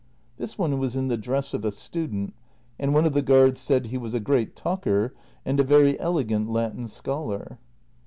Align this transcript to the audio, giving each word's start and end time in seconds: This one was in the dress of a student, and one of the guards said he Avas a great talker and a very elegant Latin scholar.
This 0.37 0.57
one 0.57 0.79
was 0.79 0.95
in 0.95 1.09
the 1.09 1.15
dress 1.15 1.53
of 1.53 1.63
a 1.63 1.69
student, 1.71 2.33
and 2.79 2.91
one 2.91 3.05
of 3.05 3.13
the 3.13 3.21
guards 3.21 3.59
said 3.59 3.85
he 3.85 3.99
Avas 3.99 4.15
a 4.15 4.19
great 4.19 4.55
talker 4.55 5.13
and 5.45 5.59
a 5.59 5.63
very 5.63 5.99
elegant 5.99 6.49
Latin 6.49 6.87
scholar. 6.87 7.59